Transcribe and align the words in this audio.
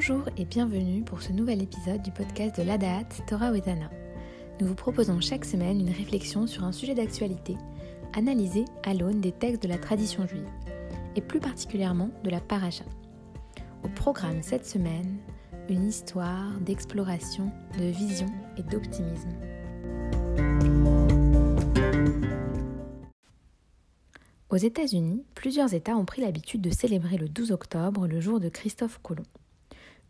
Bonjour 0.00 0.30
et 0.38 0.46
bienvenue 0.46 1.02
pour 1.02 1.20
ce 1.20 1.30
nouvel 1.30 1.60
épisode 1.60 2.00
du 2.00 2.10
podcast 2.10 2.58
de 2.58 2.62
l'Adaat 2.62 3.04
Torah 3.26 3.52
Wetana. 3.52 3.90
Nous 4.58 4.66
vous 4.66 4.74
proposons 4.74 5.20
chaque 5.20 5.44
semaine 5.44 5.78
une 5.78 5.92
réflexion 5.92 6.46
sur 6.46 6.64
un 6.64 6.72
sujet 6.72 6.94
d'actualité, 6.94 7.54
analysé 8.14 8.64
à 8.82 8.94
l'aune 8.94 9.20
des 9.20 9.30
textes 9.30 9.62
de 9.62 9.68
la 9.68 9.76
tradition 9.76 10.26
juive, 10.26 10.48
et 11.16 11.20
plus 11.20 11.38
particulièrement 11.38 12.08
de 12.24 12.30
la 12.30 12.40
paracha. 12.40 12.86
Au 13.84 13.88
programme 13.88 14.42
cette 14.42 14.64
semaine, 14.64 15.18
une 15.68 15.86
histoire 15.88 16.58
d'exploration, 16.60 17.52
de 17.78 17.84
vision 17.84 18.28
et 18.56 18.62
d'optimisme. 18.62 19.28
Aux 24.48 24.56
États-Unis, 24.56 25.26
plusieurs 25.34 25.74
États 25.74 25.96
ont 25.96 26.06
pris 26.06 26.22
l'habitude 26.22 26.62
de 26.62 26.70
célébrer 26.70 27.18
le 27.18 27.28
12 27.28 27.52
octobre 27.52 28.06
le 28.06 28.18
jour 28.18 28.40
de 28.40 28.48
Christophe 28.48 28.98
Colomb. 29.02 29.26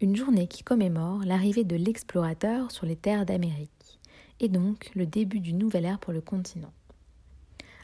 Une 0.03 0.17
journée 0.17 0.47
qui 0.47 0.63
commémore 0.63 1.21
l'arrivée 1.27 1.65
de 1.65 1.77
l'explorateur 1.77 2.71
sur 2.71 2.87
les 2.87 2.97
terres 2.97 3.27
d'Amérique, 3.27 4.01
et 4.41 4.49
donc 4.49 4.91
le 4.95 5.05
début 5.05 5.41
d'une 5.41 5.59
nouvelle 5.59 5.85
ère 5.85 5.99
pour 5.99 6.15
le 6.15 6.23
continent. 6.23 6.73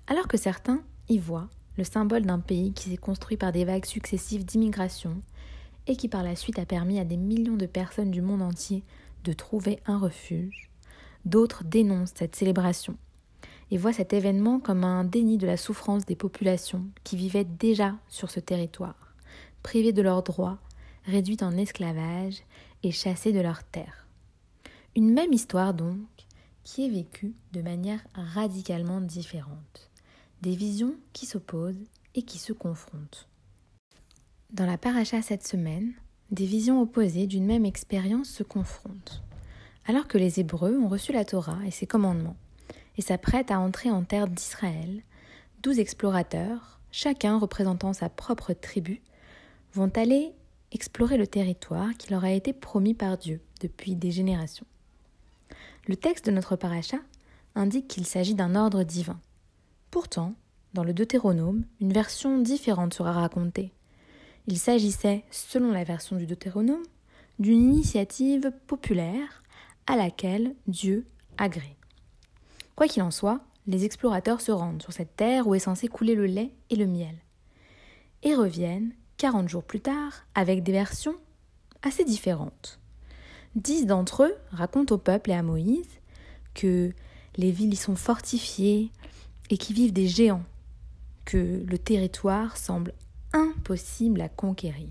Alors 0.06 0.27
que 0.27 0.39
certains 0.39 0.83
y 1.11 1.19
voient 1.19 1.51
le 1.77 1.84
symbole 1.84 2.25
d'un 2.25 2.39
pays 2.39 2.73
qui 2.73 2.89
s'est 2.89 2.97
construit 2.97 3.37
par 3.37 3.52
des 3.52 3.66
vagues 3.66 3.84
successives 3.84 4.47
d'immigration 4.47 5.20
et 5.87 5.95
qui 5.95 6.09
par 6.09 6.23
la 6.23 6.37
suite 6.37 6.59
a 6.59 6.65
permis 6.65 6.98
à 6.98 7.05
des 7.05 7.19
millions 7.19 7.59
de 7.59 7.66
personnes 7.66 8.11
du 8.11 8.23
monde 8.23 8.41
entier 8.41 8.83
de 9.25 9.34
trouver 9.34 9.78
un 9.84 9.98
refuge, 9.98 10.70
d'autres 11.27 11.64
dénoncent 11.64 12.14
cette 12.14 12.34
célébration 12.34 12.97
et 13.70 13.77
voient 13.77 13.92
cet 13.92 14.14
événement 14.14 14.59
comme 14.59 14.84
un 14.84 15.05
déni 15.05 15.37
de 15.37 15.47
la 15.47 15.59
souffrance 15.59 16.06
des 16.06 16.17
populations 16.17 16.87
qui 17.05 17.19
vivaient 17.19 17.45
déjà 17.45 17.95
sur 18.09 18.30
ce 18.30 18.41
territoire, 18.41 19.14
privées 19.62 19.92
de 19.92 20.01
leurs 20.01 20.23
droits, 20.23 20.59
réduites 21.06 21.42
en 21.42 21.56
esclavage 21.56 22.42
et 22.83 22.91
chassées 22.91 23.33
de 23.33 23.41
leurs 23.41 23.64
terres. 23.64 24.06
Une 24.94 25.12
même 25.12 25.33
histoire 25.33 25.75
donc, 25.75 26.06
qui 26.64 26.84
est 26.84 26.91
vécue 26.91 27.34
de 27.53 27.62
manière 27.62 28.05
radicalement 28.14 29.00
différente. 29.00 29.91
Des 30.42 30.56
visions 30.56 30.95
qui 31.12 31.27
s'opposent 31.27 31.86
et 32.14 32.22
qui 32.22 32.39
se 32.39 32.53
confrontent. 32.53 33.28
Dans 34.53 34.67
la 34.67 34.78
paracha 34.78 35.22
cette 35.22 35.47
semaine, 35.47 35.92
des 36.30 36.47
visions 36.47 36.80
opposées 36.80 37.27
d'une 37.27 37.47
même 37.47 37.64
expérience 37.64 38.28
se 38.28 38.42
confrontent. 38.42 39.23
Alors 39.86 40.08
que 40.08 40.19
les 40.19 40.41
Hébreux 40.41 40.77
ont 40.77 40.89
reçu 40.89 41.12
la 41.12 41.25
Torah 41.25 41.58
et 41.64 41.70
ses 41.70 41.86
commandements, 41.86 42.36
et 42.97 43.02
s'apprêtent 43.02 43.50
à 43.50 43.61
entrer 43.61 43.91
en 43.91 44.02
terre 44.02 44.27
d'Israël, 44.27 45.02
douze 45.62 45.78
explorateurs, 45.78 46.80
chacun 46.91 47.39
représentant 47.39 47.92
sa 47.92 48.08
propre 48.08 48.52
tribu, 48.52 49.02
vont 49.73 49.91
aller 49.95 50.33
explorer 50.72 51.17
le 51.17 51.27
territoire 51.27 51.95
qui 51.97 52.11
leur 52.11 52.25
a 52.25 52.33
été 52.33 52.53
promis 52.53 52.95
par 52.95 53.19
Dieu 53.19 53.41
depuis 53.61 53.95
des 53.95 54.11
générations. 54.11 54.67
Le 55.86 55.97
texte 55.97 56.27
de 56.27 56.33
notre 56.33 56.56
paracha 56.56 56.98
indique 57.55 57.89
qu'il 57.89 58.06
s'agit 58.06 58.34
d'un 58.34 58.55
ordre 58.55 58.83
divin. 58.83 59.20
Pourtant, 59.91 60.34
dans 60.75 60.84
le 60.84 60.92
Deutéronome, 60.92 61.64
une 61.81 61.92
version 61.92 62.39
différente 62.39 62.92
sera 62.92 63.12
racontée. 63.12 63.73
Il 64.47 64.58
s'agissait, 64.58 65.25
selon 65.31 65.73
la 65.73 65.84
version 65.84 66.17
du 66.17 66.27
Deutéronome, 66.27 66.83
d'une 67.39 67.62
initiative 67.62 68.53
populaire 68.67 69.42
à 69.86 69.97
laquelle 69.97 70.55
Dieu 70.67 71.06
agrée. 71.39 71.77
Quoi 72.75 72.89
qu'il 72.89 73.03
en 73.03 73.11
soit, 73.11 73.41
les 73.67 73.84
explorateurs 73.84 74.41
se 74.41 74.53
rendent 74.53 74.83
sur 74.83 74.92
cette 74.92 75.17
terre 75.17 75.47
où 75.47 75.55
est 75.55 75.61
censé 75.61 75.89
couler 75.89 76.14
le 76.14 76.27
lait 76.27 76.53
et 76.70 76.77
le 76.77 76.86
miel, 76.86 77.17
et 78.23 78.34
reviennent 78.34 78.92
40 79.19 79.48
jours 79.48 79.64
plus 79.64 79.81
tard 79.81 80.27
avec 80.34 80.62
des 80.62 80.72
versions 80.72 81.17
assez 81.83 82.05
différentes. 82.05 82.78
Dix 83.55 83.86
d'entre 83.86 84.25
eux 84.25 84.34
racontent 84.50 84.95
au 84.95 84.98
peuple 84.98 85.31
et 85.31 85.34
à 85.34 85.42
Moïse 85.42 86.01
que 86.55 86.92
les 87.36 87.51
villes 87.51 87.73
y 87.73 87.77
sont 87.77 87.96
fortifiées 87.96 88.90
et 89.51 89.57
qu'y 89.57 89.73
vivent 89.73 89.92
des 89.92 90.08
géants, 90.08 90.45
que 91.24 91.64
le 91.67 91.79
territoire 91.79 92.57
semble 92.57 92.92
impossible 93.33 94.20
à 94.20 94.29
conquérir. 94.29 94.90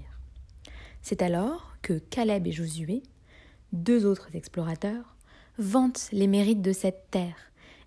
C'est 1.01 1.21
alors 1.21 1.75
que 1.81 1.99
Caleb 1.99 2.47
et 2.47 2.51
Josué, 2.51 3.03
deux 3.73 4.05
autres 4.05 4.35
explorateurs, 4.35 5.15
vantent 5.57 6.09
les 6.11 6.27
mérites 6.27 6.61
de 6.61 6.73
cette 6.73 7.09
terre 7.11 7.37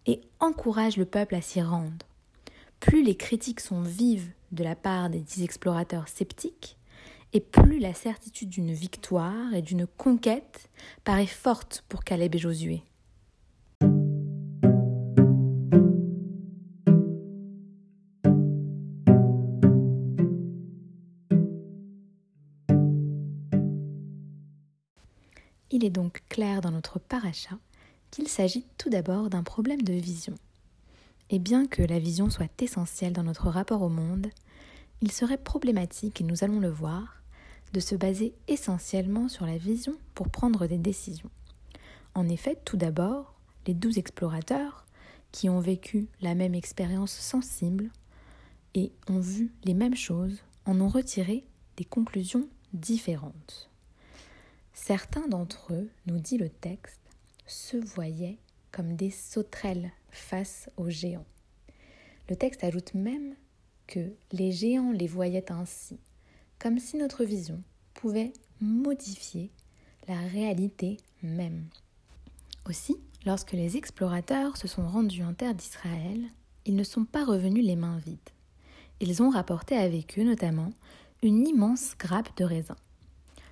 et 0.06 0.20
encourage 0.40 0.96
le 0.96 1.04
peuple 1.04 1.34
à 1.34 1.42
s'y 1.42 1.60
rendre. 1.60 2.06
Plus 2.80 3.02
les 3.02 3.16
critiques 3.16 3.60
sont 3.60 3.82
vives 3.82 4.30
de 4.52 4.64
la 4.64 4.74
part 4.76 5.10
des 5.10 5.20
dix 5.20 5.42
explorateurs 5.42 6.08
sceptiques, 6.08 6.78
et 7.32 7.40
plus 7.40 7.78
la 7.78 7.94
certitude 7.94 8.48
d'une 8.48 8.72
victoire 8.72 9.54
et 9.54 9.62
d'une 9.62 9.86
conquête 9.86 10.70
paraît 11.04 11.26
forte 11.26 11.84
pour 11.88 12.04
Caleb 12.04 12.34
et 12.34 12.38
Josué. 12.38 12.82
Il 25.70 25.84
est 25.84 25.90
donc 25.90 26.22
clair 26.30 26.62
dans 26.62 26.70
notre 26.70 26.98
paracha 26.98 27.58
qu'il 28.10 28.26
s'agit 28.26 28.64
tout 28.78 28.88
d'abord 28.88 29.28
d'un 29.28 29.42
problème 29.42 29.82
de 29.82 29.92
vision. 29.92 30.34
Et 31.30 31.38
bien 31.38 31.66
que 31.66 31.82
la 31.82 31.98
vision 31.98 32.30
soit 32.30 32.62
essentielle 32.62 33.12
dans 33.12 33.22
notre 33.22 33.48
rapport 33.48 33.82
au 33.82 33.88
monde, 33.88 34.28
il 35.00 35.12
serait 35.12 35.38
problématique, 35.38 36.20
et 36.20 36.24
nous 36.24 36.42
allons 36.42 36.60
le 36.60 36.70
voir, 36.70 37.22
de 37.72 37.80
se 37.80 37.94
baser 37.94 38.34
essentiellement 38.48 39.28
sur 39.28 39.46
la 39.46 39.58
vision 39.58 39.94
pour 40.14 40.30
prendre 40.30 40.66
des 40.66 40.78
décisions. 40.78 41.30
En 42.14 42.28
effet, 42.28 42.58
tout 42.64 42.76
d'abord, 42.76 43.34
les 43.66 43.74
douze 43.74 43.98
explorateurs, 43.98 44.86
qui 45.30 45.50
ont 45.50 45.60
vécu 45.60 46.08
la 46.22 46.34
même 46.34 46.54
expérience 46.54 47.12
sensible 47.12 47.90
et 48.74 48.92
ont 49.08 49.20
vu 49.20 49.52
les 49.64 49.74
mêmes 49.74 49.96
choses, 49.96 50.42
en 50.64 50.80
ont 50.80 50.88
retiré 50.88 51.44
des 51.76 51.84
conclusions 51.84 52.48
différentes. 52.72 53.70
Certains 54.72 55.28
d'entre 55.28 55.74
eux, 55.74 55.90
nous 56.06 56.18
dit 56.18 56.38
le 56.38 56.48
texte, 56.48 57.00
se 57.46 57.76
voyaient 57.76 58.38
comme 58.72 58.96
des 58.96 59.10
sauterelles 59.10 59.92
face 60.10 60.70
aux 60.76 60.90
géants. 60.90 61.26
Le 62.28 62.36
texte 62.36 62.64
ajoute 62.64 62.94
même 62.94 63.34
que 63.86 64.12
les 64.32 64.52
géants 64.52 64.92
les 64.92 65.06
voyaient 65.06 65.50
ainsi, 65.50 65.98
comme 66.58 66.78
si 66.78 66.96
notre 66.96 67.24
vision 67.24 67.62
pouvait 67.94 68.32
modifier 68.60 69.50
la 70.06 70.18
réalité 70.18 70.98
même. 71.22 71.66
Aussi, 72.68 72.96
lorsque 73.24 73.52
les 73.52 73.76
explorateurs 73.76 74.56
se 74.56 74.68
sont 74.68 74.86
rendus 74.86 75.24
en 75.24 75.34
terre 75.34 75.54
d'Israël, 75.54 76.20
ils 76.66 76.76
ne 76.76 76.84
sont 76.84 77.04
pas 77.04 77.24
revenus 77.24 77.64
les 77.64 77.76
mains 77.76 77.98
vides. 77.98 78.18
Ils 79.00 79.22
ont 79.22 79.30
rapporté 79.30 79.76
avec 79.76 80.18
eux 80.18 80.24
notamment 80.24 80.70
une 81.22 81.46
immense 81.46 81.96
grappe 81.98 82.36
de 82.36 82.44
raisin. 82.44 82.76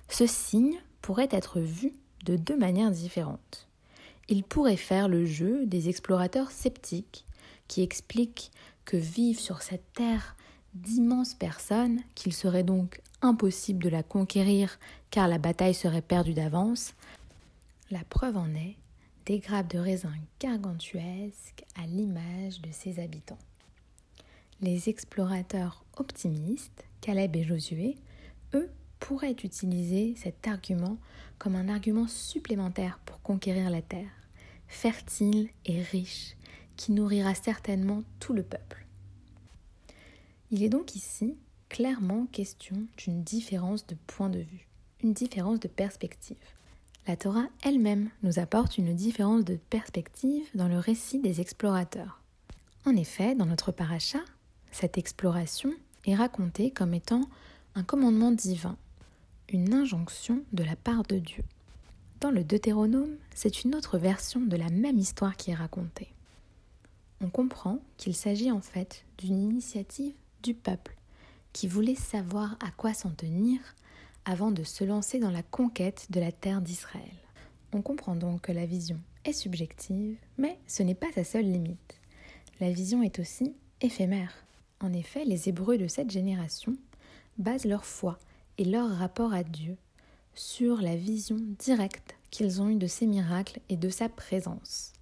Ce 0.09 0.25
signe 0.25 0.77
pourrait 1.01 1.29
être 1.31 1.59
vu 1.59 1.93
de 2.25 2.35
deux 2.35 2.57
manières 2.57 2.91
différentes 2.91 3.66
il 4.29 4.43
pourrait 4.43 4.77
faire 4.77 5.07
le 5.07 5.25
jeu 5.25 5.65
des 5.65 5.89
explorateurs 5.89 6.51
sceptiques 6.51 7.25
qui 7.67 7.81
expliquent 7.81 8.51
que 8.85 8.97
vivent 8.97 9.39
sur 9.39 9.61
cette 9.61 9.93
terre 9.93 10.35
d'immenses 10.73 11.33
personnes, 11.33 12.01
qu'il 12.15 12.33
serait 12.33 12.63
donc 12.63 13.01
impossible 13.21 13.83
de 13.83 13.89
la 13.89 14.03
conquérir 14.03 14.79
car 15.11 15.27
la 15.27 15.37
bataille 15.37 15.73
serait 15.73 16.01
perdue 16.01 16.33
d'avance. 16.33 16.93
La 17.89 18.03
preuve 18.03 18.37
en 18.37 18.53
est 18.53 18.75
des 19.25 19.39
grappes 19.39 19.71
de 19.71 19.79
raisins 19.79 20.15
gargantuesques 20.39 21.65
à 21.75 21.85
l'image 21.85 22.61
de 22.61 22.71
ses 22.71 22.99
habitants. 22.99 23.39
Les 24.61 24.89
explorateurs 24.89 25.83
optimistes, 25.97 26.85
Caleb 27.01 27.35
et 27.35 27.43
Josué, 27.43 27.97
eux, 28.53 28.69
pourraient 28.99 29.35
utiliser 29.43 30.15
cet 30.15 30.47
argument 30.47 30.97
comme 31.37 31.55
un 31.55 31.69
argument 31.69 32.07
supplémentaire 32.07 32.99
pour 33.05 33.21
conquérir 33.21 33.69
la 33.69 33.81
terre 33.81 34.09
fertile 34.67 35.49
et 35.65 35.81
riche, 35.81 36.35
qui 36.75 36.91
nourrira 36.91 37.33
certainement 37.33 38.03
tout 38.19 38.33
le 38.33 38.43
peuple. 38.43 38.85
Il 40.51 40.63
est 40.63 40.69
donc 40.69 40.95
ici 40.95 41.35
clairement 41.69 42.27
question 42.31 42.75
d'une 42.97 43.23
différence 43.23 43.87
de 43.87 43.95
point 44.07 44.29
de 44.29 44.39
vue, 44.39 44.67
une 45.03 45.13
différence 45.13 45.59
de 45.59 45.67
perspective. 45.67 46.37
La 47.07 47.17
Torah 47.17 47.47
elle-même 47.63 48.09
nous 48.23 48.39
apporte 48.39 48.77
une 48.77 48.93
différence 48.93 49.43
de 49.43 49.55
perspective 49.69 50.45
dans 50.53 50.67
le 50.67 50.77
récit 50.77 51.19
des 51.19 51.41
explorateurs. 51.41 52.21
En 52.85 52.95
effet, 52.95 53.35
dans 53.35 53.45
notre 53.45 53.71
paracha, 53.71 54.19
cette 54.71 54.97
exploration 54.97 55.73
est 56.05 56.15
racontée 56.15 56.71
comme 56.71 56.93
étant 56.93 57.27
un 57.75 57.83
commandement 57.83 58.31
divin, 58.31 58.77
une 59.49 59.73
injonction 59.73 60.43
de 60.51 60.63
la 60.63 60.75
part 60.75 61.03
de 61.03 61.19
Dieu. 61.19 61.43
Dans 62.19 62.31
le 62.31 62.43
Deutéronome, 62.43 63.15
c'est 63.33 63.63
une 63.63 63.75
autre 63.75 63.97
version 63.97 64.41
de 64.41 64.57
la 64.57 64.69
même 64.69 64.97
histoire 64.97 65.37
qui 65.37 65.51
est 65.51 65.55
racontée. 65.55 66.09
On 67.21 67.29
comprend 67.29 67.79
qu'il 67.97 68.15
s'agit 68.15 68.51
en 68.51 68.61
fait 68.61 69.05
d'une 69.17 69.41
initiative 69.41 70.13
du 70.43 70.53
peuple 70.53 70.97
qui 71.53 71.67
voulait 71.67 71.95
savoir 71.95 72.57
à 72.59 72.71
quoi 72.71 72.93
s'en 72.93 73.11
tenir 73.11 73.59
avant 74.25 74.51
de 74.51 74.63
se 74.63 74.83
lancer 74.83 75.19
dans 75.19 75.31
la 75.31 75.43
conquête 75.43 76.07
de 76.09 76.19
la 76.19 76.31
terre 76.31 76.61
d'Israël. 76.61 77.03
On 77.73 77.81
comprend 77.81 78.15
donc 78.15 78.41
que 78.41 78.51
la 78.51 78.65
vision 78.65 78.99
est 79.23 79.33
subjective, 79.33 80.17
mais 80.37 80.59
ce 80.67 80.83
n'est 80.83 80.95
pas 80.95 81.11
sa 81.15 81.23
seule 81.23 81.49
limite. 81.49 81.99
La 82.59 82.71
vision 82.71 83.01
est 83.01 83.19
aussi 83.19 83.55
éphémère. 83.81 84.33
En 84.81 84.93
effet, 84.93 85.23
les 85.23 85.47
Hébreux 85.49 85.77
de 85.77 85.87
cette 85.87 86.11
génération 86.11 86.75
basent 87.37 87.65
leur 87.65 87.85
foi 87.85 88.19
et 88.57 88.65
leur 88.65 88.89
rapport 88.89 89.33
à 89.33 89.43
Dieu 89.43 89.77
sur 90.33 90.81
la 90.81 90.95
vision 90.95 91.37
directe 91.59 92.15
qu'ils 92.31 92.61
ont 92.61 92.69
eue 92.69 92.75
de 92.75 92.87
ses 92.87 93.07
miracles 93.07 93.59
et 93.69 93.77
de 93.77 93.89
sa 93.89 94.09
présence. 94.09 94.93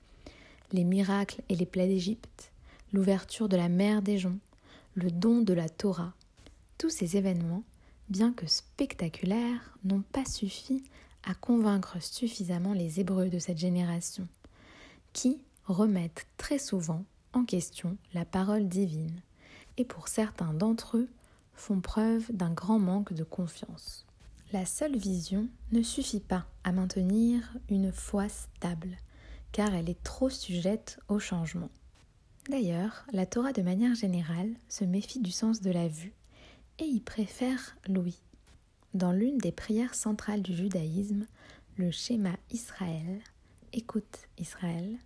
Les 0.72 0.84
miracles 0.84 1.42
et 1.50 1.56
les 1.56 1.66
plaies 1.66 1.88
d'Égypte, 1.88 2.52
l'ouverture 2.94 3.50
de 3.50 3.58
la 3.58 3.70
mer 3.70 4.02
des 4.02 4.18
joncs, 4.18 4.40
le 4.96 5.12
don 5.12 5.42
de 5.42 5.54
la 5.54 5.70
Torah, 5.70 6.14
tous 6.78 6.90
ces 6.90 7.18
événements, 7.18 7.64
bien 8.10 8.32
que 8.32 8.48
spectaculaires, 8.48 9.78
n'ont 9.84 10.04
pas 10.12 10.26
suffi 10.26 10.84
à 11.24 11.34
convaincre 11.34 12.02
suffisamment 12.02 12.74
les 12.74 13.00
Hébreux 13.00 13.30
de 13.30 13.40
cette 13.40 13.58
génération, 13.58 14.28
qui 15.14 15.40
remettent 15.66 16.28
très 16.38 16.60
souvent 16.60 17.04
en 17.34 17.44
question 17.44 17.98
la 18.14 18.26
parole 18.26 18.68
divine, 18.68 19.20
et 19.78 19.86
pour 19.86 20.08
certains 20.08 20.54
d'entre 20.54 20.98
eux 20.98 21.10
font 21.56 21.80
preuve 21.80 22.32
d'un 22.32 22.52
grand 22.52 22.80
manque 22.80 23.14
de 23.14 23.24
confiance. 23.24 24.06
La 24.54 24.66
seule 24.66 24.98
vision 24.98 25.48
ne 25.72 25.82
suffit 25.82 26.20
pas 26.20 26.46
à 26.64 26.72
maintenir 26.72 27.58
une 27.70 27.92
foi 27.92 28.30
stable, 28.30 28.98
car 29.52 29.74
elle 29.74 29.90
est 29.90 30.04
trop 30.04 30.30
sujette 30.30 31.00
au 31.08 31.20
changement. 31.20 31.70
D'ailleurs, 32.50 33.06
la 33.12 33.26
Torah 33.26 33.54
de 33.54 33.64
manière 33.64 33.96
générale 33.96 34.54
se 34.70 34.86
méfie 34.86 35.20
du 35.20 35.32
sens 35.32 35.62
de 35.62 35.72
la 35.72 35.88
vue 35.88 36.14
et 36.78 36.86
y 36.86 37.00
préfère 37.00 37.76
l'ouïe. 37.88 38.20
Dans 38.94 39.12
l'une 39.12 39.40
des 39.40 39.52
prières 39.52 39.96
centrales 39.96 40.44
du 40.44 40.56
judaïsme, 40.56 41.26
le 41.78 41.92
schéma 41.92 42.38
Israël, 42.52 43.22
écoute 43.74 44.30
Israël, 44.38 44.98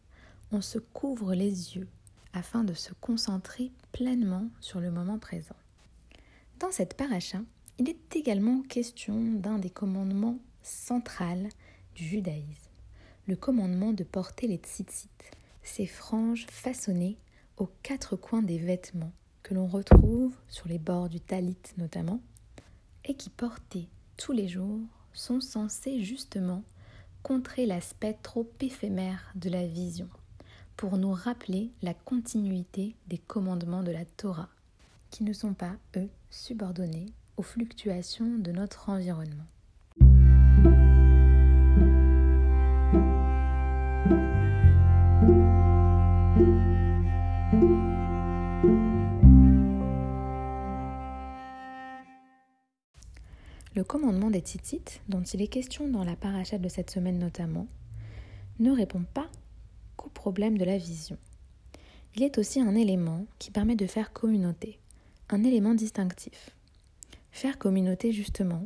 on 0.52 0.62
se 0.62 0.80
couvre 0.80 1.34
les 1.34 1.76
yeux 1.76 1.88
afin 2.34 2.64
de 2.64 2.74
se 2.74 2.94
concentrer 3.00 3.72
pleinement 3.92 4.50
sur 4.60 4.80
le 4.80 4.92
moment 4.92 5.18
présent. 5.18 5.56
Dans 6.60 6.72
cette 6.72 6.96
paracha, 6.96 7.40
il 7.78 7.88
est 7.88 8.16
également 8.18 8.64
question 8.64 9.16
d'un 9.16 9.60
des 9.60 9.70
commandements 9.70 10.40
centrales 10.62 11.48
du 11.96 12.04
judaïsme, 12.04 12.72
le 13.28 13.38
commandement 13.38 13.94
de 13.94 14.04
porter 14.04 14.46
les 14.46 14.58
tzitzit, 14.58 15.10
ces 15.64 15.86
franges 15.86 16.48
façonnées 16.50 17.18
aux 17.56 17.70
quatre 17.82 18.18
coins 18.18 18.42
des 18.42 18.58
vêtements 18.58 19.14
que 19.42 19.54
l'on 19.54 19.68
retrouve 19.68 20.34
sur 20.50 20.68
les 20.68 20.80
bords 20.80 21.08
du 21.08 21.22
talit 21.22 21.56
notamment, 21.78 22.20
et 23.06 23.14
qui 23.14 23.30
portés 23.30 23.88
tous 24.18 24.34
les 24.34 24.50
jours 24.50 24.82
sont 25.14 25.40
censés 25.40 26.04
justement 26.04 26.64
contrer 27.24 27.68
l'aspect 27.68 28.18
trop 28.22 28.52
éphémère 28.60 29.32
de 29.36 29.50
la 29.50 29.66
vision, 29.66 30.10
pour 30.76 30.98
nous 30.98 31.14
rappeler 31.14 31.72
la 31.82 31.94
continuité 31.94 32.98
des 33.08 33.18
commandements 33.18 33.84
de 33.84 33.92
la 33.92 34.04
Torah, 34.04 34.50
qui 35.10 35.24
ne 35.24 35.34
sont 35.34 35.54
pas, 35.54 35.76
eux, 35.98 36.10
subordonnés 36.30 37.08
aux 37.38 37.44
fluctuations 37.44 38.38
de 38.38 38.52
notre 38.52 38.90
environnement. 38.90 39.46
Le 53.76 53.84
commandement 53.86 54.30
des 54.30 54.42
titites, 54.42 55.02
dont 55.08 55.22
il 55.22 55.42
est 55.42 55.48
question 55.48 55.88
dans 55.88 56.04
la 56.04 56.18
paracha 56.18 56.58
de 56.58 56.68
cette 56.68 56.92
semaine 56.92 57.18
notamment, 57.18 57.68
ne 58.60 58.72
répond 58.72 59.06
pas 59.14 59.30
qu'au 59.96 60.10
problème 60.10 60.58
de 60.58 60.66
la 60.66 60.78
vision. 60.78 61.18
Il 62.16 62.24
est 62.24 62.38
aussi 62.38 62.60
un 62.60 62.76
élément 62.76 63.26
qui 63.38 63.52
permet 63.52 63.78
de 63.78 63.88
faire 63.88 64.12
communauté, 64.12 64.80
un 65.30 65.44
élément 65.44 65.76
distinctif. 65.76 66.50
Faire 67.32 67.60
communauté, 67.60 68.12
justement, 68.12 68.64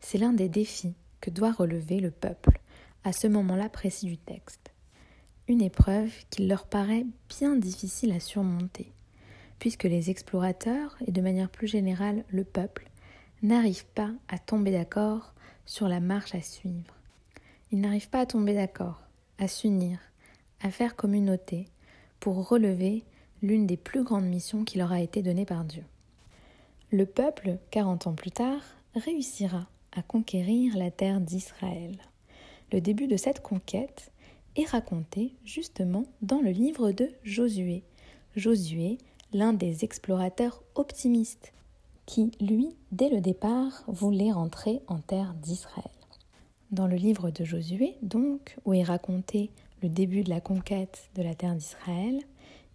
c'est 0.00 0.18
l'un 0.18 0.32
des 0.32 0.48
défis 0.48 0.94
que 1.20 1.30
doit 1.30 1.52
relever 1.52 2.00
le 2.00 2.10
peuple 2.10 2.60
à 3.04 3.12
ce 3.12 3.28
moment-là 3.28 3.68
précis 3.68 4.06
du 4.06 4.18
texte. 4.18 4.72
Une 5.48 5.62
épreuve 5.62 6.12
qu'il 6.30 6.48
leur 6.48 6.66
paraît 6.66 7.06
bien 7.28 7.56
difficile 7.56 8.12
à 8.12 8.20
surmonter, 8.20 8.92
puisque 9.58 9.84
les 9.84 10.10
explorateurs, 10.10 10.96
et 11.06 11.12
de 11.12 11.20
manière 11.20 11.50
plus 11.50 11.68
générale 11.68 12.24
le 12.28 12.44
peuple, 12.44 12.90
n'arrivent 13.42 13.86
pas 13.94 14.10
à 14.28 14.38
tomber 14.38 14.72
d'accord 14.72 15.32
sur 15.64 15.88
la 15.88 16.00
marche 16.00 16.34
à 16.34 16.42
suivre. 16.42 16.94
Ils 17.70 17.80
n'arrivent 17.80 18.10
pas 18.10 18.20
à 18.20 18.26
tomber 18.26 18.54
d'accord, 18.54 19.00
à 19.38 19.46
s'unir, 19.46 19.98
à 20.60 20.70
faire 20.70 20.96
communauté 20.96 21.66
pour 22.18 22.48
relever 22.48 23.04
l'une 23.42 23.66
des 23.66 23.76
plus 23.76 24.02
grandes 24.02 24.26
missions 24.26 24.64
qui 24.64 24.76
leur 24.76 24.92
a 24.92 25.00
été 25.00 25.22
donnée 25.22 25.46
par 25.46 25.64
Dieu. 25.64 25.84
Le 26.92 27.06
peuple, 27.06 27.58
quarante 27.70 28.08
ans 28.08 28.14
plus 28.14 28.32
tard, 28.32 28.62
réussira 28.96 29.68
à 29.92 30.02
conquérir 30.02 30.76
la 30.76 30.90
terre 30.90 31.20
d'Israël. 31.20 31.96
Le 32.72 32.80
début 32.80 33.06
de 33.06 33.16
cette 33.16 33.42
conquête 33.42 34.10
est 34.56 34.68
raconté 34.68 35.36
justement 35.44 36.04
dans 36.20 36.40
le 36.40 36.50
livre 36.50 36.90
de 36.90 37.08
Josué. 37.22 37.84
Josué, 38.34 38.98
l'un 39.32 39.52
des 39.52 39.84
explorateurs 39.84 40.64
optimistes, 40.74 41.52
qui, 42.06 42.32
lui, 42.40 42.74
dès 42.90 43.08
le 43.08 43.20
départ, 43.20 43.84
voulait 43.86 44.32
rentrer 44.32 44.82
en 44.88 44.98
terre 44.98 45.34
d'Israël. 45.34 45.84
Dans 46.72 46.88
le 46.88 46.96
livre 46.96 47.30
de 47.30 47.44
Josué, 47.44 47.98
donc, 48.02 48.56
où 48.64 48.74
est 48.74 48.82
raconté 48.82 49.52
le 49.80 49.88
début 49.88 50.24
de 50.24 50.30
la 50.30 50.40
conquête 50.40 51.08
de 51.14 51.22
la 51.22 51.36
terre 51.36 51.54
d'Israël, 51.54 52.20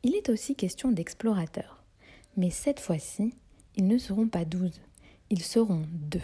il 0.03 0.15
est 0.15 0.29
aussi 0.29 0.55
question 0.55 0.91
d'explorateurs. 0.91 1.83
Mais 2.37 2.49
cette 2.49 2.79
fois-ci, 2.79 3.33
ils 3.75 3.87
ne 3.87 3.97
seront 3.97 4.27
pas 4.27 4.45
douze, 4.45 4.81
ils 5.29 5.43
seront 5.43 5.85
deux. 5.91 6.21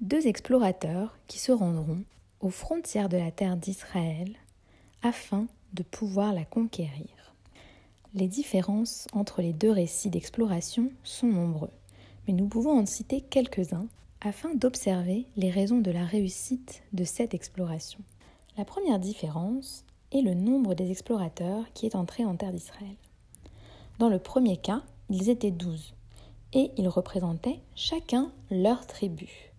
Deux 0.00 0.26
explorateurs 0.26 1.18
qui 1.26 1.38
se 1.38 1.52
rendront 1.52 2.02
aux 2.40 2.50
frontières 2.50 3.08
de 3.08 3.16
la 3.16 3.30
terre 3.30 3.56
d'Israël 3.56 4.34
afin 5.02 5.46
de 5.72 5.82
pouvoir 5.82 6.32
la 6.32 6.44
conquérir. 6.44 7.34
Les 8.14 8.28
différences 8.28 9.06
entre 9.12 9.42
les 9.42 9.52
deux 9.52 9.70
récits 9.70 10.10
d'exploration 10.10 10.90
sont 11.02 11.26
nombreuses 11.26 11.70
mais 12.26 12.34
nous 12.34 12.46
pouvons 12.46 12.78
en 12.78 12.86
citer 12.86 13.20
quelques-uns 13.20 13.86
afin 14.20 14.54
d'observer 14.54 15.26
les 15.36 15.50
raisons 15.50 15.80
de 15.80 15.90
la 15.90 16.04
réussite 16.04 16.82
de 16.92 17.04
cette 17.04 17.34
exploration. 17.34 18.00
La 18.56 18.64
première 18.64 18.98
différence 18.98 19.84
est 20.12 20.22
le 20.22 20.34
nombre 20.34 20.74
des 20.74 20.90
explorateurs 20.90 21.64
qui 21.74 21.86
est 21.86 21.96
entré 21.96 22.24
en 22.24 22.36
terre 22.36 22.52
d'Israël. 22.52 22.96
Dans 23.98 24.08
le 24.08 24.18
premier 24.18 24.56
cas, 24.56 24.82
ils 25.10 25.28
étaient 25.28 25.50
douze, 25.50 25.94
et 26.54 26.70
ils 26.76 26.88
représentaient 26.88 27.60
chacun 27.74 28.30
leur 28.50 28.86
tribu. 28.86 29.52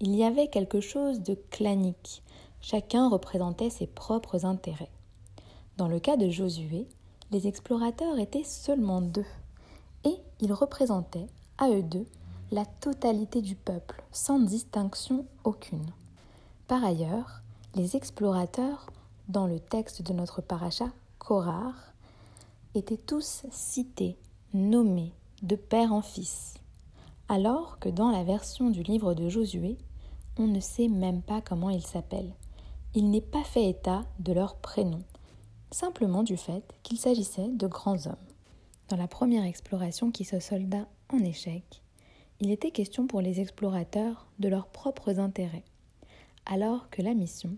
Il 0.00 0.16
y 0.16 0.24
avait 0.24 0.48
quelque 0.48 0.80
chose 0.80 1.22
de 1.22 1.34
clanique, 1.50 2.22
chacun 2.60 3.08
représentait 3.08 3.70
ses 3.70 3.86
propres 3.86 4.44
intérêts. 4.44 4.90
Dans 5.76 5.88
le 5.88 6.00
cas 6.00 6.16
de 6.16 6.28
Josué, 6.30 6.88
les 7.30 7.46
explorateurs 7.46 8.18
étaient 8.18 8.44
seulement 8.44 9.02
deux, 9.02 9.26
et 10.04 10.16
ils 10.40 10.52
représentaient 10.52 11.26
à 11.58 11.68
eux 11.70 11.82
deux 11.82 12.06
la 12.50 12.64
totalité 12.64 13.42
du 13.42 13.54
peuple, 13.54 14.02
sans 14.10 14.38
distinction 14.38 15.26
aucune. 15.44 15.86
Par 16.66 16.82
ailleurs, 16.82 17.42
les 17.74 17.96
explorateurs, 17.96 18.86
dans 19.28 19.46
le 19.46 19.60
texte 19.60 20.02
de 20.02 20.14
notre 20.14 20.40
paracha, 20.40 20.86
Korar, 21.18 21.74
étaient 22.74 22.96
tous 22.96 23.44
cités, 23.50 24.16
nommés, 24.54 25.12
de 25.42 25.56
père 25.56 25.92
en 25.92 26.02
fils, 26.02 26.54
alors 27.28 27.78
que 27.78 27.88
dans 27.88 28.10
la 28.10 28.24
version 28.24 28.70
du 28.70 28.82
livre 28.82 29.14
de 29.14 29.28
Josué, 29.28 29.78
on 30.36 30.46
ne 30.46 30.60
sait 30.60 30.88
même 30.88 31.22
pas 31.22 31.40
comment 31.40 31.70
ils 31.70 31.86
s'appellent. 31.86 32.34
Il 32.94 33.10
n'est 33.10 33.20
pas 33.20 33.44
fait 33.44 33.68
état 33.68 34.04
de 34.18 34.32
leur 34.32 34.56
prénom, 34.56 35.00
simplement 35.70 36.22
du 36.22 36.36
fait 36.36 36.64
qu'il 36.82 36.98
s'agissait 36.98 37.48
de 37.48 37.66
grands 37.66 38.06
hommes. 38.06 38.16
Dans 38.88 38.96
la 38.96 39.08
première 39.08 39.44
exploration 39.44 40.10
qui 40.10 40.24
se 40.24 40.40
solda 40.40 40.88
en 41.12 41.18
échec, 41.18 41.82
il 42.40 42.50
était 42.50 42.70
question 42.70 43.06
pour 43.06 43.20
les 43.20 43.40
explorateurs 43.40 44.26
de 44.38 44.48
leurs 44.48 44.68
propres 44.68 45.18
intérêts, 45.18 45.64
alors 46.46 46.88
que 46.90 47.02
la 47.02 47.14
mission 47.14 47.56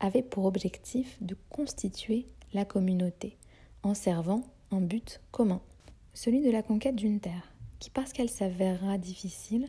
avait 0.00 0.22
pour 0.22 0.46
objectif 0.46 1.18
de 1.20 1.36
constituer 1.50 2.26
la 2.54 2.64
communauté 2.64 3.36
en 3.82 3.94
servant 3.94 4.42
un 4.70 4.80
but 4.80 5.20
commun, 5.30 5.60
celui 6.14 6.42
de 6.42 6.50
la 6.50 6.62
conquête 6.62 6.96
d'une 6.96 7.20
terre 7.20 7.52
qui, 7.78 7.90
parce 7.90 8.12
qu'elle 8.12 8.30
s'avérera 8.30 8.98
difficile, 8.98 9.68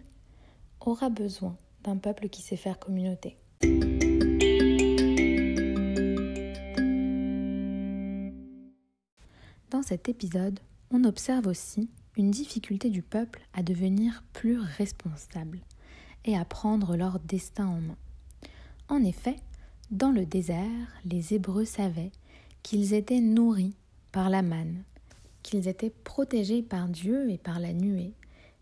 aura 0.82 1.10
besoin 1.10 1.56
d'un 1.84 1.98
peuple 1.98 2.30
qui 2.30 2.42
sait 2.42 2.58
faire 2.58 2.80
communauté. 2.80 3.38
Dans 9.70 9.82
cet 9.82 10.10
épisode, 10.10 10.60
on 10.92 11.04
observe 11.06 11.48
aussi 11.48 11.90
une 12.18 12.32
difficulté 12.32 12.90
du 12.90 13.02
peuple 13.02 13.42
à 13.54 13.64
devenir 13.64 14.24
plus 14.34 14.60
responsable. 14.60 15.60
et 16.24 16.38
à 16.38 16.46
prendre 16.46 16.96
leur 16.96 17.20
destin 17.20 17.66
en 17.66 17.82
main. 17.82 17.98
En 18.90 19.04
effet, 19.04 19.38
dans 19.90 20.12
le 20.12 20.26
désert, 20.26 20.70
les 21.04 21.34
Hébreux 21.34 21.66
savaient 21.66 22.12
qu'ils 22.62 22.94
étaient 22.94 23.22
nourris 23.22 23.76
par 24.12 24.30
la 24.30 24.44
manne, 24.44 24.84
qu'ils 25.44 25.68
étaient 25.68 25.94
protégés 26.04 26.62
par 26.62 26.88
Dieu 26.88 27.30
et 27.30 27.38
par 27.38 27.60
la 27.60 27.74
nuée, 27.74 28.14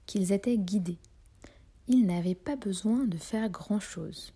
qu'ils 0.05 0.31
étaient 0.31 0.57
guidés. 0.57 0.99
Ils 1.87 2.05
n'avaient 2.05 2.35
pas 2.35 2.55
besoin 2.55 3.05
de 3.05 3.17
faire 3.17 3.49
grand-chose. 3.49 4.33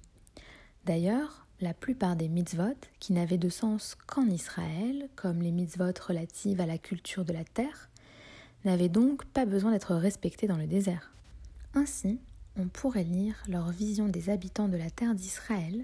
D'ailleurs, 0.85 1.47
la 1.61 1.73
plupart 1.73 2.15
des 2.15 2.27
mitzvot, 2.27 2.75
qui 2.99 3.13
n'avaient 3.13 3.37
de 3.37 3.49
sens 3.49 3.95
qu'en 4.07 4.25
Israël, 4.29 5.07
comme 5.15 5.41
les 5.41 5.51
mitzvot 5.51 5.93
relatives 6.05 6.59
à 6.59 6.65
la 6.65 6.77
culture 6.77 7.25
de 7.25 7.33
la 7.33 7.43
terre, 7.45 7.89
n'avaient 8.65 8.89
donc 8.89 9.25
pas 9.25 9.45
besoin 9.45 9.71
d'être 9.71 9.95
respectés 9.95 10.47
dans 10.47 10.57
le 10.57 10.67
désert. 10.67 11.11
Ainsi, 11.73 12.19
on 12.57 12.67
pourrait 12.67 13.03
lire 13.03 13.41
leur 13.47 13.71
vision 13.71 14.07
des 14.07 14.29
habitants 14.29 14.67
de 14.67 14.77
la 14.77 14.89
terre 14.89 15.15
d'Israël 15.15 15.83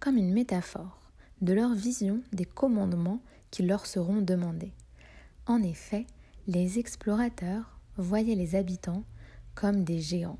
comme 0.00 0.16
une 0.16 0.32
métaphore 0.32 1.00
de 1.40 1.52
leur 1.52 1.74
vision 1.74 2.20
des 2.32 2.44
commandements 2.44 3.20
qui 3.50 3.62
leur 3.62 3.86
seront 3.86 4.22
demandés. 4.22 4.72
En 5.46 5.62
effet, 5.62 6.06
les 6.48 6.80
explorateurs 6.80 7.78
voyaient 7.96 8.34
les 8.34 8.56
habitants 8.56 9.04
comme 9.54 9.84
des 9.84 10.00
géants, 10.00 10.38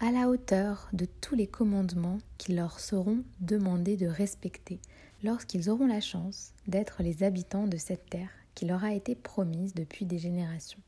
à 0.00 0.12
la 0.12 0.28
hauteur 0.28 0.88
de 0.92 1.06
tous 1.06 1.34
les 1.34 1.46
commandements 1.46 2.18
qui 2.36 2.52
leur 2.52 2.78
seront 2.78 3.24
demandés 3.40 3.96
de 3.96 4.06
respecter 4.06 4.80
lorsqu'ils 5.24 5.70
auront 5.70 5.86
la 5.86 6.00
chance 6.00 6.52
d'être 6.66 7.02
les 7.02 7.22
habitants 7.22 7.66
de 7.66 7.78
cette 7.78 8.08
terre 8.10 8.30
qui 8.54 8.66
leur 8.66 8.84
a 8.84 8.92
été 8.92 9.14
promise 9.14 9.74
depuis 9.74 10.04
des 10.04 10.18
générations. 10.18 10.80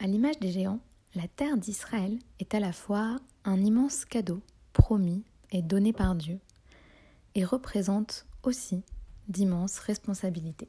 À 0.00 0.06
l'image 0.06 0.38
des 0.40 0.50
géants, 0.50 0.80
la 1.14 1.28
terre 1.28 1.58
d'Israël 1.58 2.18
est 2.40 2.54
à 2.54 2.60
la 2.60 2.72
fois 2.72 3.18
un 3.44 3.62
immense 3.62 4.04
cadeau 4.04 4.40
promis 4.72 5.22
et 5.52 5.60
donné 5.62 5.92
par 5.92 6.14
Dieu, 6.14 6.38
et 7.34 7.44
représente 7.44 8.26
aussi 8.42 8.82
d'immenses 9.28 9.78
responsabilités. 9.78 10.68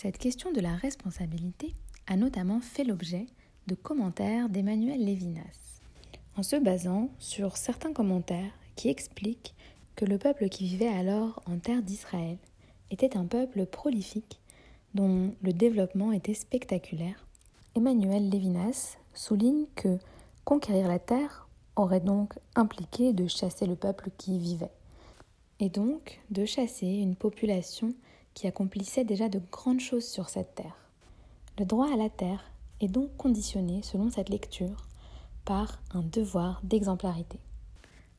Cette 0.00 0.18
question 0.18 0.52
de 0.52 0.60
la 0.60 0.76
responsabilité 0.76 1.74
a 2.06 2.14
notamment 2.14 2.60
fait 2.60 2.84
l'objet 2.84 3.26
de 3.66 3.74
commentaires 3.74 4.48
d'Emmanuel 4.48 5.04
Lévinas, 5.04 5.80
en 6.36 6.44
se 6.44 6.54
basant 6.54 7.10
sur 7.18 7.56
certains 7.56 7.92
commentaires 7.92 8.52
qui 8.76 8.90
expliquent 8.90 9.56
que 9.96 10.04
le 10.04 10.16
peuple 10.16 10.50
qui 10.50 10.66
vivait 10.66 10.86
alors 10.86 11.42
en 11.46 11.58
terre 11.58 11.82
d'Israël 11.82 12.38
était 12.92 13.16
un 13.16 13.24
peuple 13.24 13.66
prolifique 13.66 14.38
dont 14.94 15.34
le 15.42 15.52
développement 15.52 16.12
était 16.12 16.32
spectaculaire. 16.32 17.26
Emmanuel 17.74 18.28
Lévinas 18.30 18.98
souligne 19.14 19.66
que 19.74 19.98
conquérir 20.44 20.86
la 20.86 21.00
terre 21.00 21.48
aurait 21.74 21.98
donc 21.98 22.34
impliqué 22.54 23.12
de 23.12 23.26
chasser 23.26 23.66
le 23.66 23.74
peuple 23.74 24.10
qui 24.16 24.36
y 24.36 24.38
vivait, 24.38 24.70
et 25.58 25.70
donc 25.70 26.20
de 26.30 26.44
chasser 26.44 26.86
une 26.86 27.16
population 27.16 27.94
qui 28.38 28.46
accomplissait 28.46 29.04
déjà 29.04 29.28
de 29.28 29.40
grandes 29.50 29.80
choses 29.80 30.06
sur 30.06 30.28
cette 30.28 30.54
terre. 30.54 30.76
Le 31.58 31.64
droit 31.64 31.92
à 31.92 31.96
la 31.96 32.08
terre 32.08 32.52
est 32.80 32.86
donc 32.86 33.16
conditionné, 33.16 33.82
selon 33.82 34.10
cette 34.10 34.28
lecture, 34.28 34.86
par 35.44 35.82
un 35.92 36.02
devoir 36.02 36.60
d'exemplarité. 36.62 37.40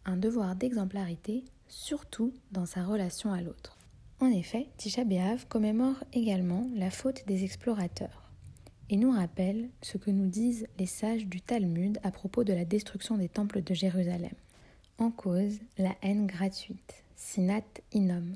Un 0.03 0.17
devoir 0.17 0.57
d'exemplarité 0.57 1.45
surtout 1.69 2.33
dans 2.51 2.65
sa 2.65 2.83
relation 2.83 3.31
à 3.31 3.39
l'autre. 3.41 3.77
En 4.19 4.29
effet, 4.29 4.67
Tisha 4.75 5.05
B'Av 5.05 5.47
commémore 5.47 6.03
également 6.11 6.67
la 6.75 6.91
faute 6.91 7.25
des 7.25 7.45
explorateurs 7.45 8.29
et 8.89 8.97
nous 8.97 9.11
rappelle 9.11 9.69
ce 9.81 9.97
que 9.97 10.11
nous 10.11 10.27
disent 10.27 10.67
les 10.77 10.85
sages 10.85 11.27
du 11.27 11.39
Talmud 11.39 11.97
à 12.03 12.11
propos 12.11 12.43
de 12.43 12.51
la 12.51 12.65
destruction 12.65 13.15
des 13.15 13.29
temples 13.29 13.61
de 13.61 13.73
Jérusalem. 13.73 14.35
En 14.97 15.11
cause, 15.11 15.59
la 15.77 15.95
haine 16.01 16.27
gratuite, 16.27 17.05
sinat 17.15 17.63
inom, 17.93 18.33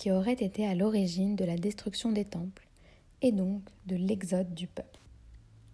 qui 0.00 0.10
aurait 0.10 0.32
été 0.32 0.66
à 0.66 0.74
l'origine 0.74 1.36
de 1.36 1.44
la 1.44 1.58
destruction 1.58 2.10
des 2.10 2.24
temples 2.24 2.66
et 3.20 3.32
donc 3.32 3.60
de 3.84 3.96
l'exode 3.96 4.54
du 4.54 4.66
peuple. 4.66 4.98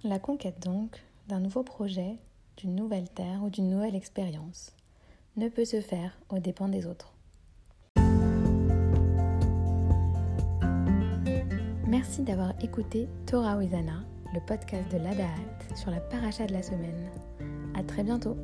La 0.03 0.19
conquête 0.19 0.61
donc 0.61 1.01
d'un 1.29 1.39
nouveau 1.39 1.63
projet, 1.63 2.17
d'une 2.57 2.75
nouvelle 2.75 3.09
terre 3.09 3.45
ou 3.45 3.51
d'une 3.51 3.71
nouvelle 3.71 3.95
expérience 3.95 4.73
ne 5.37 5.49
peut 5.49 5.65
se 5.65 5.81
faire 5.81 6.19
aux 6.29 6.41
dépens 6.41 6.69
des 6.69 6.89
autres. 6.89 7.15
Merci 11.87 12.23
d'avoir 12.23 12.53
écouté 12.61 13.07
Torah 13.27 13.57
Wizana, 13.57 14.03
le 14.35 14.41
podcast 14.45 14.91
de 14.91 14.99
l'Adahat 14.99 15.77
sur 15.77 15.93
la 15.93 16.01
paracha 16.01 16.49
de 16.49 16.53
la 16.53 16.65
semaine. 16.65 17.13
À 17.77 17.85
très 17.85 18.03
bientôt! 18.03 18.37